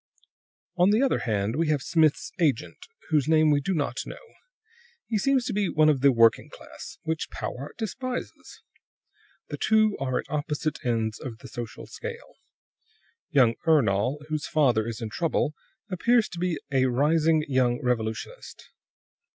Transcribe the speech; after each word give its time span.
"On 0.77 0.89
the 0.89 1.03
other 1.03 1.19
hand, 1.19 1.55
we 1.55 1.67
have 1.67 1.83
Smith's 1.83 2.31
agent, 2.39 2.87
whose 3.09 3.27
name 3.27 3.51
we 3.51 3.61
do 3.61 3.71
not 3.75 4.03
know; 4.07 4.33
he 5.05 5.19
seems 5.19 5.45
to 5.45 5.53
be 5.53 5.69
one 5.69 5.89
of 5.89 6.01
the 6.01 6.11
working 6.11 6.49
class, 6.49 6.97
which 7.03 7.29
Powart 7.29 7.77
despises. 7.77 8.63
The 9.49 9.57
two 9.57 9.95
are 9.99 10.17
at 10.17 10.25
opposite 10.27 10.83
ends 10.83 11.19
of 11.19 11.37
the 11.37 11.47
social 11.47 11.85
scale. 11.85 12.33
Young 13.29 13.53
Ernol, 13.67 14.25
whose 14.29 14.47
father 14.47 14.87
is 14.87 15.03
in 15.03 15.11
trouble, 15.11 15.53
appears 15.91 16.27
to 16.29 16.39
be 16.39 16.57
a 16.71 16.85
rising 16.87 17.45
young 17.47 17.79
revolutionist. 17.83 18.71